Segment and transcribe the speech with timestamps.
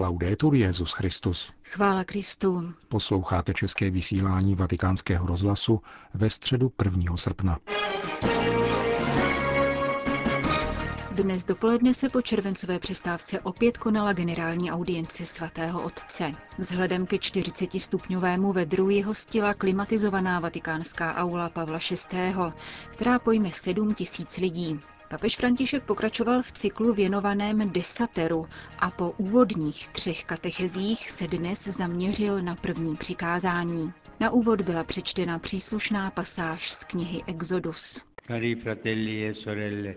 [0.00, 1.52] Laudetur Jezus Christus.
[1.64, 2.72] Chvála Kristu.
[2.88, 5.80] Posloucháte české vysílání Vatikánského rozhlasu
[6.14, 7.16] ve středu 1.
[7.16, 7.58] srpna.
[11.12, 16.32] Dnes dopoledne se po červencové přestávce opět konala generální audience svatého otce.
[16.58, 21.78] Vzhledem ke 40 stupňovému vedru ji hostila klimatizovaná vatikánská aula Pavla
[22.12, 22.34] VI.,
[22.90, 24.80] která pojme 7 tisíc lidí.
[25.10, 28.46] Papež František pokračoval v cyklu věnovaném desateru
[28.78, 33.92] a po úvodních třech katechezích se dnes zaměřil na první přikázání.
[34.20, 38.02] Na úvod byla přečtena příslušná pasáž z knihy Exodus.
[38.26, 39.94] Cari fratelli e sorelle,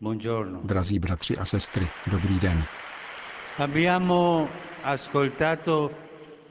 [0.00, 0.60] buongiorno.
[0.64, 2.64] Drazí bratři a sestry, dobrý den.
[3.58, 4.48] Abbiamo
[4.84, 5.90] ascoltato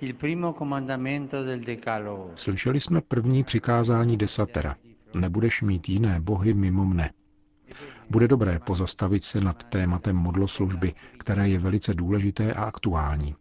[0.01, 2.31] il primo comandamento del Decalogo.
[2.35, 4.75] Slyšeli jsme první přikázání desatera.
[5.13, 7.09] Nebudeš mít jiné bohy mimo mne.
[8.11, 13.35] Bude dobré pozastavit se nad tématem modloslužby, které je velice důležité a aktuální.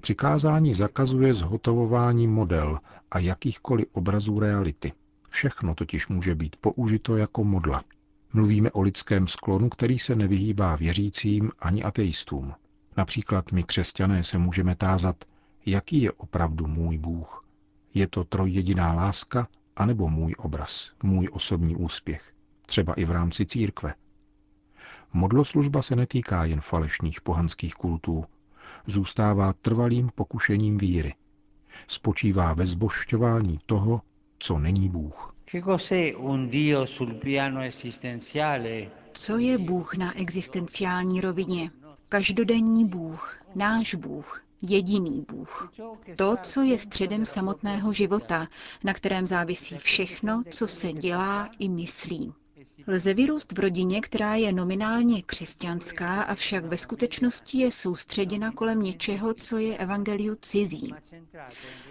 [0.00, 2.78] Přikázání zakazuje zhotovování model
[3.10, 4.92] a jakýchkoliv obrazů reality.
[5.28, 7.82] Všechno totiž může být použito jako modla.
[8.32, 12.54] Mluvíme o lidském sklonu, který se nevyhýbá věřícím ani ateistům.
[12.96, 15.24] Například my křesťané se můžeme tázat,
[15.66, 17.44] jaký je opravdu můj Bůh.
[17.94, 22.35] Je to trojjediná láska, anebo můj obraz, můj osobní úspěch
[22.66, 23.94] třeba i v rámci církve.
[25.12, 28.24] Modloslužba se netýká jen falešných pohanských kultů,
[28.86, 31.14] zůstává trvalým pokušením víry.
[31.86, 34.00] Spočívá ve zbošťování toho,
[34.38, 35.34] co není Bůh.
[39.12, 41.70] Co je Bůh na existenciální rovině?
[42.08, 45.72] Každodenní Bůh, náš Bůh, jediný Bůh.
[46.16, 48.48] To, co je středem samotného života,
[48.84, 52.32] na kterém závisí všechno, co se dělá i myslí.
[52.86, 59.34] Lze vyrůst v rodině, která je nominálně křesťanská, avšak ve skutečnosti je soustředěna kolem něčeho,
[59.34, 60.94] co je evangeliu cizí.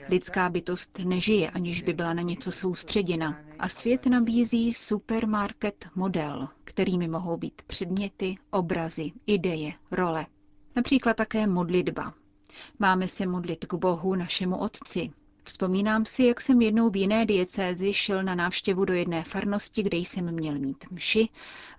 [0.09, 3.39] Lidská bytost nežije, aniž by byla na něco soustředěna.
[3.59, 10.25] A svět nabízí supermarket model, kterými mohou být předměty, obrazy, ideje, role.
[10.75, 12.13] Například také modlitba.
[12.79, 15.11] Máme se modlit k Bohu, našemu Otci,
[15.45, 19.97] Vzpomínám si, jak jsem jednou v jiné diecézi šel na návštěvu do jedné farnosti, kde
[19.97, 21.29] jsem měl mít mši,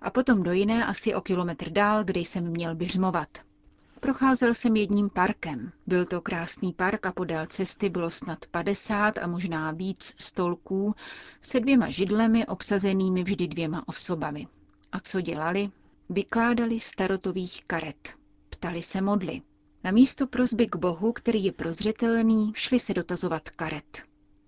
[0.01, 3.27] a potom do jiné asi o kilometr dál, kde jsem měl běžmovat.
[3.99, 5.71] Procházel jsem jedním parkem.
[5.87, 10.95] Byl to krásný park a podél cesty bylo snad 50 a možná víc stolků
[11.41, 14.47] se dvěma židlemi obsazenými vždy dvěma osobami.
[14.91, 15.69] A co dělali?
[16.09, 18.09] Vykládali starotových karet.
[18.49, 19.41] Ptali se modly.
[19.87, 24.01] Na místo prozby k Bohu, který je prozřetelný, šli se dotazovat karet.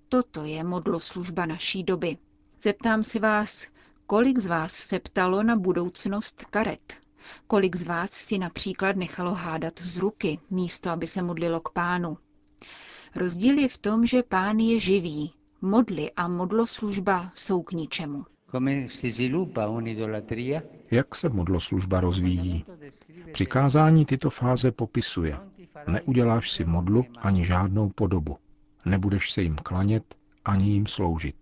[0.10, 2.18] Toto je modloslužba naší doby.
[2.62, 3.68] Zeptám si vás,
[4.06, 6.94] kolik z vás se ptalo na budoucnost karet?
[7.48, 12.18] Kolik z vás si například nechalo hádat z ruky, místo aby se modlilo k pánu?
[13.16, 15.34] Rozdíl je v tom, že pán je živý.
[15.62, 18.26] Modly a modloslužba jsou k ničemu.
[20.92, 22.66] Jak se modloslužba rozvíjí?
[23.40, 25.40] Přikázání tyto fáze popisuje.
[25.88, 28.38] Neuděláš si modlu ani žádnou podobu.
[28.86, 31.36] Nebudeš se jim klanět ani jim sloužit.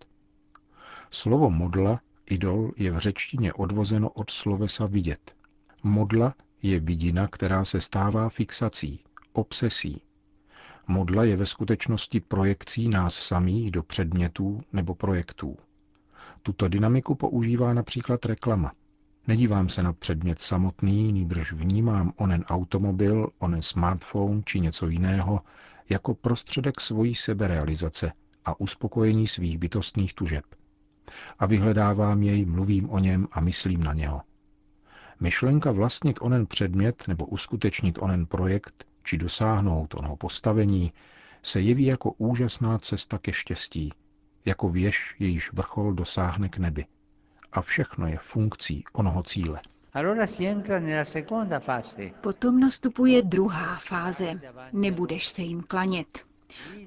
[1.11, 5.35] Slovo modla, idol, je v řečtině odvozeno od slovesa vidět.
[5.83, 9.03] Modla je vidina, která se stává fixací,
[9.33, 10.01] obsesí.
[10.87, 15.57] Modla je ve skutečnosti projekcí nás samých do předmětů nebo projektů.
[16.43, 18.71] Tuto dynamiku používá například reklama.
[19.27, 25.41] Nedívám se na předmět samotný, nýbrž vnímám onen automobil, onen smartphone či něco jiného
[25.89, 28.11] jako prostředek svojí seberealizace
[28.45, 30.43] a uspokojení svých bytostných tužeb.
[31.39, 34.21] A vyhledávám jej, mluvím o něm a myslím na něho.
[35.19, 40.93] Myšlenka vlastnit onen předmět nebo uskutečnit onen projekt či dosáhnout onoho postavení
[41.43, 43.93] se jeví jako úžasná cesta ke štěstí,
[44.45, 46.85] jako věž, jejíž vrchol dosáhne k nebi.
[47.51, 49.61] A všechno je funkcí onoho cíle.
[52.21, 54.41] Potom nastupuje druhá fáze.
[54.73, 56.25] Nebudeš se jim klanět.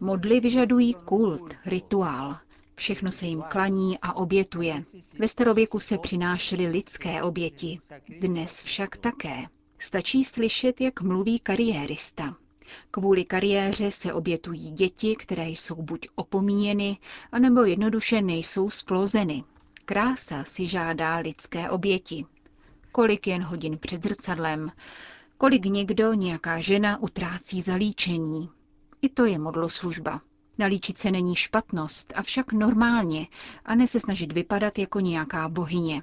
[0.01, 2.37] Modly vyžadují kult, rituál.
[2.75, 4.83] Všechno se jim klaní a obětuje.
[5.19, 7.81] Ve starověku se přinášely lidské oběti,
[8.21, 9.43] dnes však také.
[9.79, 12.37] Stačí slyšet, jak mluví kariérista.
[12.91, 16.99] Kvůli kariéře se obětují děti, které jsou buď opomíjeny,
[17.33, 19.45] anebo jednoduše nejsou splozeny.
[19.91, 22.27] Krása si žádá lidské oběti.
[22.93, 24.73] Kolik jen hodin před zrcadlem,
[25.39, 28.51] kolik někdo, nějaká žena utrácí za líčení.
[29.03, 30.21] I to je modloslužba.
[30.59, 33.27] Nalíčit se není špatnost, avšak normálně
[33.65, 36.03] a ne se snažit vypadat jako nějaká bohyně.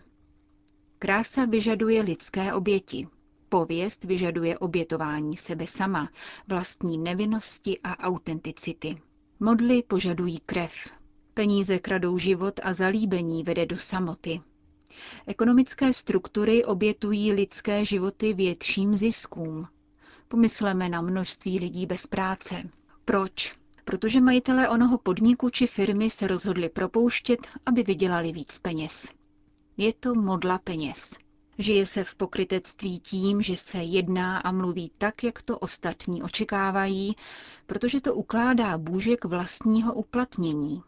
[1.00, 3.08] Krása vyžaduje lidské oběti.
[3.50, 6.10] Pověst vyžaduje obětování sebe sama,
[6.48, 9.02] vlastní nevinnosti a autenticity.
[9.40, 10.97] Modly požadují krev.
[11.38, 14.42] Peníze kradou život a zalíbení vede do samoty.
[15.28, 19.68] Ekonomické struktury obětují lidské životy větším ziskům.
[20.28, 22.64] Pomysleme na množství lidí bez práce.
[23.06, 23.56] Proč?
[23.86, 29.08] Protože majitelé onoho podniku či firmy se rozhodli propouštět, aby vydělali víc peněz.
[29.78, 31.18] Je to modla peněz.
[31.58, 37.16] Žije se v pokrytectví tím, že se jedná a mluví tak, jak to ostatní očekávají,
[37.68, 40.84] protože to ukládá bůžek vlastního uplatnění.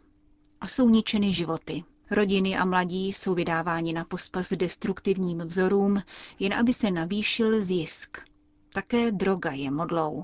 [0.61, 1.83] A jsou ničeny životy.
[2.11, 6.01] Rodiny a mladí jsou vydáváni na pospas destruktivním vzorům,
[6.39, 8.17] jen aby se navýšil zisk.
[8.73, 10.23] Také droga je modlou.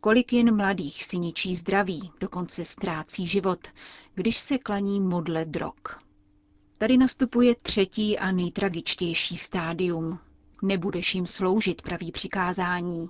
[0.00, 3.68] Kolik jen mladých si ničí zdraví, dokonce ztrácí život,
[4.14, 6.02] když se klaní modle drog.
[6.78, 10.18] Tady nastupuje třetí a nejtragičtější stádium.
[10.62, 13.08] Nebudeš jim sloužit, praví přikázání.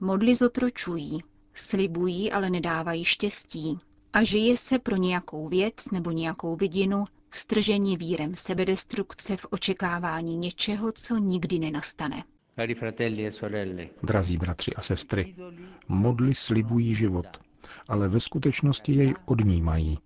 [0.00, 1.22] Modly zotročují,
[1.54, 3.78] slibují, ale nedávají štěstí.
[4.14, 10.92] A žije se pro nějakou věc nebo nějakou vidinu, stržení vírem sebedestrukce v očekávání něčeho,
[10.92, 12.24] co nikdy nenastane.
[12.58, 15.34] E Drazí bratři a sestry,
[15.88, 17.26] modly slibují život,
[17.88, 19.98] ale ve skutečnosti jej odnímají.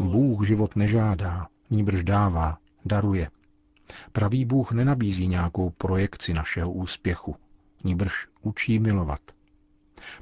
[0.00, 3.30] Bůh život nežádá, níbrž dává, daruje.
[4.12, 7.36] Pravý Bůh nenabízí nějakou projekci našeho úspěchu,
[7.84, 9.20] níbrž učí milovat.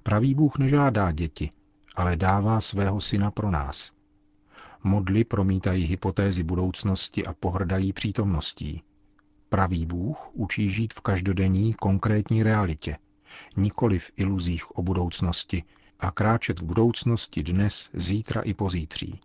[0.02, 1.50] Pravý Bůh nežádá děti,
[1.94, 3.92] ale dává svého syna pro nás.
[4.84, 8.82] Modly promítají hypotézy budoucnosti a pohrdají přítomností.
[9.48, 12.98] Pravý Bůh učí žít v každodenní konkrétní realitě,
[13.56, 15.64] nikoli v iluzích o budoucnosti
[16.00, 19.20] a kráčet k budoucnosti dnes, zítra i pozítří.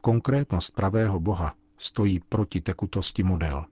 [0.00, 3.64] Konkrétnost pravého Boha stojí proti tekutosti model.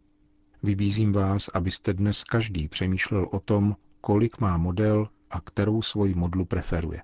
[0.63, 6.45] Vybízím vás, abyste dnes každý přemýšlel o tom, kolik má model a kterou svoji modlu
[6.45, 7.03] preferuje.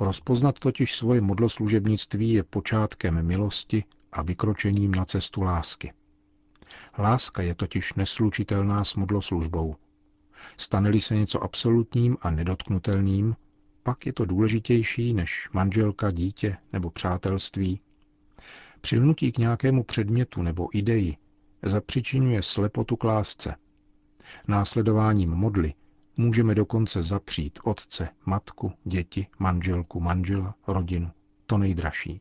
[0.00, 5.92] Rozpoznat totiž svoje modloslužebnictví je počátkem milosti a vykročením na cestu lásky.
[6.98, 9.76] Láska je totiž neslučitelná s modloslužbou.
[10.56, 13.36] Stane-li se něco absolutním a nedotknutelným,
[13.82, 17.80] pak je to důležitější než manželka, dítě nebo přátelství.
[18.80, 21.16] Přilnutí k nějakému předmětu nebo ideji
[21.62, 23.54] zapřičinuje slepotu k lásce.
[24.48, 25.74] Následováním modly
[26.20, 31.10] můžeme dokonce zapřít otce, matku, děti, manželku, manžela, rodinu,
[31.46, 32.20] to nejdražší.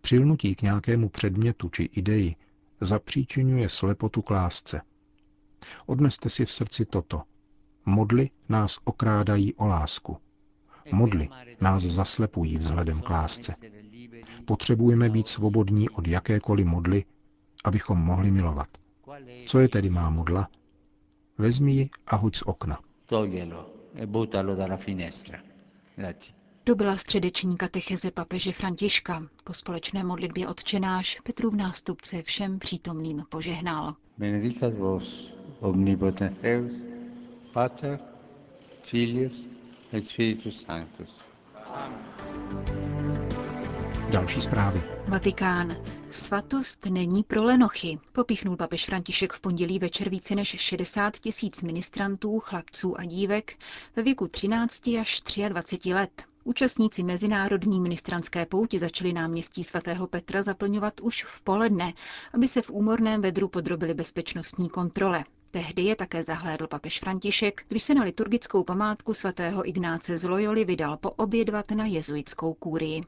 [0.00, 2.36] Přilnutí k nějakému předmětu či ideji
[2.80, 4.80] zapříčinuje slepotu k lásce.
[5.86, 7.22] Odneste si v srdci toto.
[7.86, 10.16] Modly nás okrádají o lásku.
[10.92, 11.28] Modly
[11.60, 13.54] nás zaslepují vzhledem k lásce.
[14.44, 17.04] Potřebujeme být svobodní od jakékoliv modly,
[17.64, 18.68] abychom mohli milovat.
[19.46, 20.48] Co je tedy má modla?
[21.38, 22.78] Vezmi ji a hoď z okna.
[23.94, 24.06] E
[26.64, 29.26] To byla středeční katecheze papeže Františka.
[29.44, 33.94] Po společné modlitbě odčenáš Petrův nástupce všem přítomným požehnal.
[34.18, 36.72] Benedicat vos omnipotens Deus,
[37.52, 37.98] Pater,
[38.82, 39.46] Filius
[39.92, 41.31] et Spiritus Sanctus.
[44.12, 44.82] Další zprávy.
[45.08, 45.76] Vatikán.
[46.10, 52.40] Svatost není pro lenochy, popíchnul papež František v pondělí večer více než 60 tisíc ministrantů,
[52.40, 53.54] chlapců a dívek
[53.96, 56.22] ve věku 13 až 23 let.
[56.44, 61.92] Účastníci mezinárodní ministranské pouti začali náměstí svatého Petra zaplňovat už v poledne,
[62.34, 65.24] aby se v úmorném vedru podrobili bezpečnostní kontrole.
[65.54, 70.64] Tehdy je také zahlédl papež František, když se na liturgickou památku svatého Ignáce z Loyoli
[70.64, 73.02] vydal poobědvat na jezuitskou kůrii.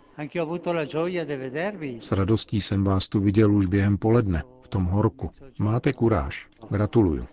[2.00, 5.30] S radostí jsem vás tu viděl už během poledne, v tom horku.
[5.58, 6.48] Máte kuráž.
[6.70, 7.24] Gratuluju.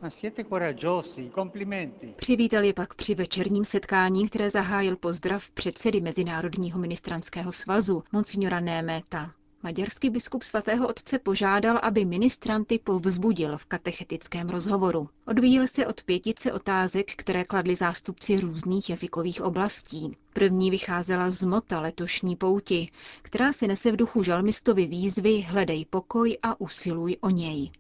[2.15, 9.31] Přivítal je pak při večerním setkání, které zahájil pozdrav předsedy Mezinárodního ministranského svazu, monsignora Németa.
[9.63, 15.09] Maďarský biskup svatého otce požádal, aby ministranty povzbudil v katechetickém rozhovoru.
[15.27, 20.17] Odvíjel se od pětice otázek, které kladli zástupci různých jazykových oblastí.
[20.33, 22.89] První vycházela z mota letošní pouti,
[23.21, 27.71] která se nese v duchu žalmistovi výzvy Hledej pokoj a usiluj o něj.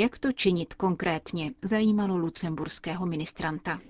[0.00, 3.80] Jak to činit konkrétně, zajímalo lucemburského ministranta.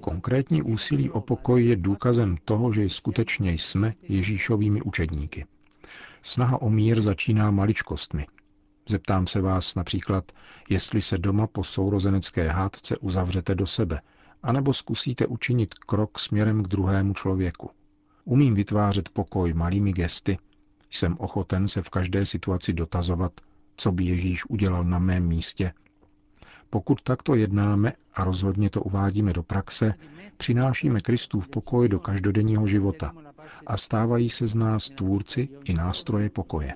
[0.00, 5.46] Konkrétní úsilí o pokoj je důkazem toho, že skutečně jsme Ježíšovými učedníky.
[6.22, 8.26] Snaha o mír začíná maličkostmi.
[8.88, 10.32] Zeptám se vás například,
[10.68, 14.00] jestli se doma po sourozenecké hádce uzavřete do sebe,
[14.42, 17.70] anebo zkusíte učinit krok směrem k druhému člověku.
[18.24, 20.38] Umím vytvářet pokoj malými gesty,
[20.90, 23.32] jsem ochoten se v každé situaci dotazovat,
[23.82, 25.72] co by Ježíš udělal na mém místě.
[26.70, 29.94] Pokud takto jednáme a rozhodně to uvádíme do praxe,
[30.36, 33.14] přinášíme Kristův pokoj do každodenního života
[33.66, 36.74] a stávají se z nás tvůrci i nástroje pokoje.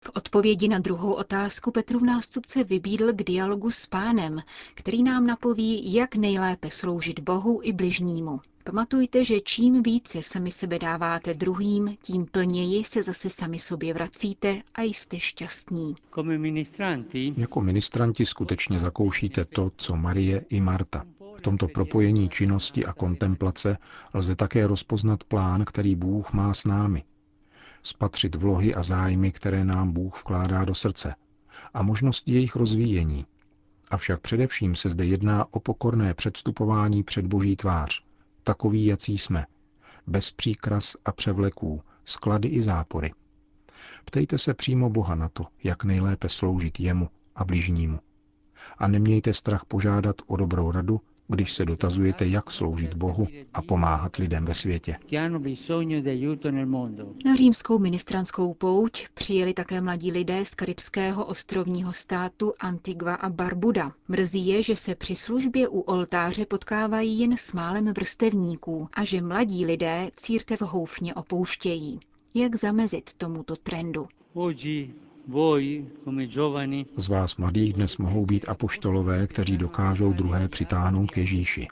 [0.00, 4.40] V odpovědi na druhou otázku Petrův nástupce vybídl k dialogu s pánem,
[4.74, 8.40] který nám napoví, jak nejlépe sloužit Bohu i bližnímu.
[8.64, 14.62] Pamatujte, že čím více sami sebe dáváte druhým, tím plněji se zase sami sobě vracíte
[14.74, 15.94] a jste šťastní.
[17.36, 21.04] Jako ministranti skutečně zakoušíte to, co Marie i Marta.
[21.36, 23.78] V tomto propojení činnosti a kontemplace
[24.14, 27.04] lze také rozpoznat plán, který Bůh má s námi.
[27.82, 31.14] Spatřit vlohy a zájmy, které nám Bůh vkládá do srdce
[31.74, 33.24] a možnosti jejich rozvíjení.
[33.90, 38.02] Avšak především se zde jedná o pokorné předstupování před Boží tvář,
[38.42, 39.46] takový, jací jsme,
[40.06, 43.12] bez příkras a převleků, sklady i zápory.
[44.04, 48.00] Ptejte se přímo Boha na to, jak nejlépe sloužit jemu a bližnímu.
[48.78, 54.16] A nemějte strach požádat o dobrou radu když se dotazujete, jak sloužit Bohu a pomáhat
[54.16, 54.96] lidem ve světě.
[57.24, 63.92] Na římskou ministranskou pouť přijeli také mladí lidé z karibského ostrovního státu Antigua a Barbuda.
[64.08, 69.20] Mrzí je, že se při službě u oltáře potkávají jen s málem vrstevníků a že
[69.20, 72.00] mladí lidé církev houfně opouštějí.
[72.34, 74.08] Jak zamezit tomuto trendu?
[76.96, 81.68] Z vás mladých dnes mohou být apoštolové, kteří dokážou druhé přitáhnout k Ježíši.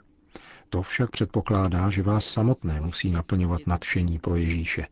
[0.69, 4.87] To však předpokládá, že vás samotné musí naplňovat nadšení pro Ježíše.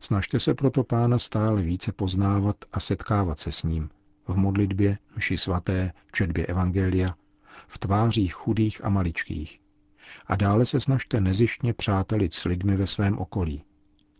[0.00, 3.90] Snažte se proto pána stále více poznávat a setkávat se s ním.
[4.28, 7.14] V modlitbě, mši svaté, četbě evangelia,
[7.68, 9.60] v tvářích chudých a maličkých.
[10.26, 13.64] A dále se snažte nezištně přátelit s lidmi ve svém okolí.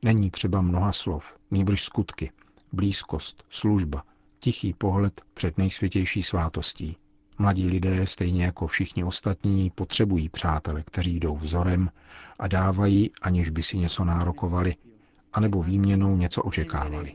[0.03, 2.31] Není třeba mnoha slov, nýbrž skutky–
[2.73, 4.03] blízkost, služba,
[4.39, 6.97] tichý pohled před nejsvětější svátostí.
[7.39, 11.91] Mladí lidé, stejně jako všichni ostatní, potřebují přátele, kteří jdou vzorem
[12.39, 14.77] a dávají, aniž by si něco nárokovali,
[15.33, 17.15] anebo výměnou něco očekávali.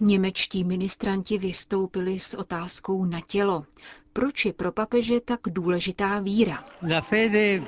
[0.00, 3.64] Němečtí ministranti vystoupili s otázkou na tělo.
[4.12, 6.64] Proč je pro papeže tak důležitá víra?
[6.90, 7.62] La fede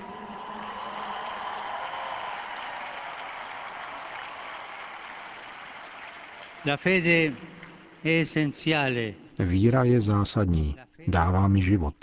[9.38, 10.76] Víra je zásadní,
[11.08, 11.94] dává mi život.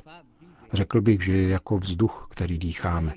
[0.74, 3.14] Řekl bych, že je jako vzduch, který dýcháme.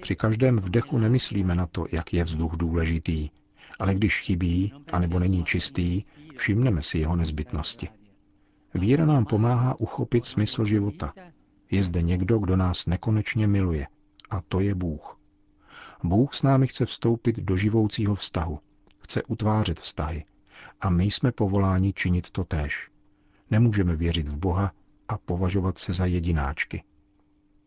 [0.00, 3.30] Při každém vdechu nemyslíme na to, jak je vzduch důležitý,
[3.78, 6.04] ale když chybí, anebo není čistý,
[6.36, 7.88] všimneme si jeho nezbytnosti.
[8.74, 11.12] Víra nám pomáhá uchopit smysl života.
[11.70, 13.86] Je zde někdo, kdo nás nekonečně miluje,
[14.30, 15.18] a to je Bůh.
[16.02, 18.58] Bůh s námi chce vstoupit do živoucího vztahu,
[18.98, 20.24] chce utvářet vztahy,
[20.80, 22.90] a my jsme povoláni činit to též.
[23.50, 24.72] Nemůžeme věřit v Boha
[25.08, 26.82] a považovat se za jedináčky.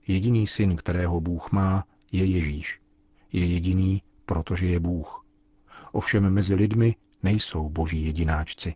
[0.07, 2.81] Jediný syn, kterého Bůh má, je Ježíš.
[3.31, 5.25] Je jediný, protože je Bůh.
[5.91, 8.75] Ovšem mezi lidmi nejsou boží jedináčci.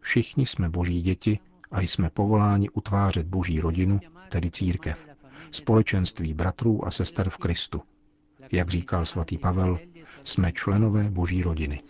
[0.00, 1.38] Všichni jsme boží děti
[1.70, 5.08] a jsme povoláni utvářet boží rodinu, tedy církev,
[5.50, 7.82] společenství bratrů a sester v Kristu.
[8.52, 9.78] Jak říkal svatý Pavel,
[10.24, 11.80] jsme členové boží rodiny.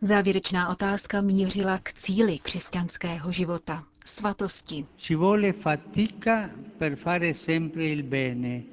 [0.00, 4.86] Závěrečná otázka mířila k cíli křesťanského života, svatosti.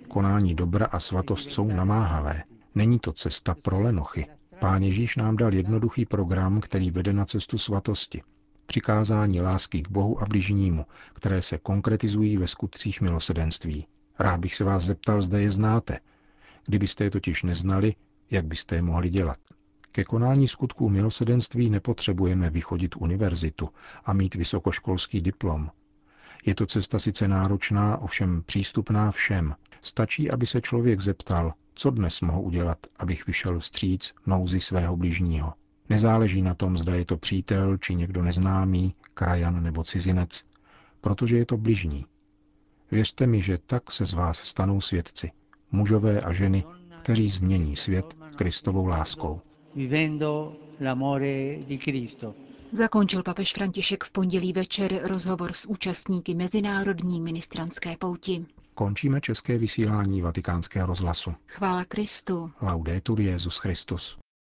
[0.07, 2.43] Konání dobra a svatost jsou namáhavé.
[2.75, 4.27] Není to cesta pro lenochy.
[4.59, 8.21] Pán Ježíš nám dal jednoduchý program, který vede na cestu svatosti.
[8.65, 13.85] Přikázání lásky k Bohu a bližnímu, které se konkretizují ve skutcích milosedenství.
[14.19, 15.99] Rád bych se vás zeptal, zda je znáte.
[16.65, 17.95] Kdybyste je totiž neznali,
[18.31, 19.37] jak byste je mohli dělat?
[19.91, 23.69] Ke konání skutků milosedenství nepotřebujeme vychodit univerzitu
[24.05, 25.69] a mít vysokoškolský diplom.
[26.45, 29.55] Je to cesta sice náročná, ovšem přístupná všem.
[29.81, 35.53] Stačí, aby se člověk zeptal, co dnes mohu udělat, abych vyšel vstříc nouzi svého bližního.
[35.89, 40.43] Nezáleží na tom, zda je to přítel či někdo neznámý, krajan nebo cizinec,
[41.01, 42.05] protože je to bližní.
[42.91, 45.31] Věřte mi, že tak se z vás stanou svědci
[45.71, 46.63] mužové a ženy,
[47.01, 49.41] kteří změní svět Kristovou láskou.
[52.71, 58.45] Zakončil papež František v pondělí večer rozhovor s účastníky Mezinárodní ministranské pouti.
[58.73, 61.33] Končíme české vysílání vatikánského rozhlasu.
[61.47, 62.51] Chvála Kristu.
[62.61, 64.17] Laudetur Jezus Christus.